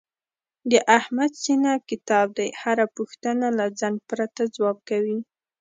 د 0.71 0.73
احمد 0.99 1.31
سینه 1.43 1.73
کتاب 1.89 2.27
دی، 2.37 2.49
هره 2.61 2.85
پوښتنه 2.97 3.47
له 3.57 3.65
ځنډ 3.79 3.97
پرته 4.09 4.41
ځواب 4.55 4.77
کوي. 4.89 5.19